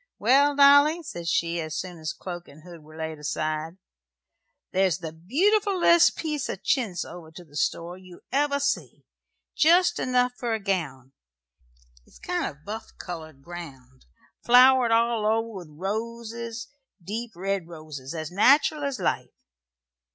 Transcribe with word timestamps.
"Well, 0.17 0.55
Dolly," 0.55 1.03
said 1.03 1.27
she, 1.27 1.61
as 1.61 1.77
soon 1.77 1.99
as 1.99 2.11
cloak 2.11 2.47
and 2.47 2.63
hood 2.63 2.81
were 2.81 2.97
laid 2.97 3.19
aside, 3.19 3.77
"there's 4.71 4.97
the 4.97 5.11
beautifulest 5.13 6.15
piece 6.17 6.49
of 6.49 6.63
chintz 6.63 7.05
over 7.05 7.29
to 7.29 7.45
the 7.45 7.55
store 7.55 7.99
you 7.99 8.21
ever 8.31 8.59
see 8.59 9.05
jest 9.55 9.99
enough 9.99 10.33
for 10.39 10.55
a 10.55 10.59
gown. 10.59 11.11
It's 12.07 12.17
kind 12.17 12.45
of 12.47 12.65
buff 12.65 12.97
coloured 12.97 13.43
ground, 13.43 14.05
flowered 14.43 14.89
all 14.91 15.23
over 15.23 15.49
with 15.53 15.69
roses, 15.69 16.69
deep 16.99 17.35
red 17.35 17.67
roses, 17.67 18.15
as 18.15 18.31
nateral 18.31 18.83
as 18.83 18.99
life. 18.99 19.43